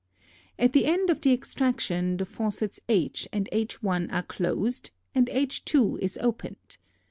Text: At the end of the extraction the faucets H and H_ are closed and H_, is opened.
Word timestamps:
At 0.57 0.73
the 0.73 0.87
end 0.87 1.11
of 1.11 1.21
the 1.21 1.31
extraction 1.31 2.17
the 2.17 2.25
faucets 2.25 2.79
H 2.89 3.27
and 3.31 3.47
H_ 3.53 3.79
are 4.11 4.23
closed 4.23 4.89
and 5.13 5.27
H_, 5.27 5.99
is 5.99 6.17
opened. 6.19 6.77